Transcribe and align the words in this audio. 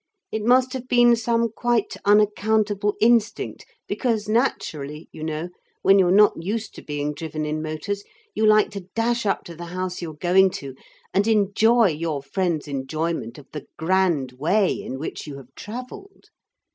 It 0.31 0.43
must 0.43 0.73
have 0.73 0.87
been 0.87 1.15
some 1.15 1.47
quite 1.49 1.95
unaccountable 2.05 2.95
instinct, 2.99 3.67
because 3.87 4.27
naturally, 4.27 5.07
you 5.11 5.23
know, 5.23 5.49
when 5.83 5.99
you 5.99 6.07
are 6.07 6.11
not 6.11 6.41
used 6.41 6.73
to 6.73 6.81
being 6.81 7.13
driven 7.13 7.45
in 7.45 7.61
motors, 7.61 8.03
you 8.33 8.43
like 8.47 8.71
to 8.71 8.87
dash 8.95 9.27
up 9.27 9.43
to 9.43 9.55
the 9.55 9.65
house 9.65 10.01
you 10.01 10.09
are 10.09 10.15
going 10.17 10.49
to, 10.57 10.73
and 11.13 11.27
enjoy 11.27 11.89
your 11.89 12.23
friends' 12.23 12.67
enjoyment 12.67 13.37
of 13.37 13.45
the 13.53 13.67
grand 13.77 14.31
way 14.31 14.73
in 14.73 14.97
which 14.97 15.27
you 15.27 15.37
have 15.37 15.53
travelled. 15.53 16.31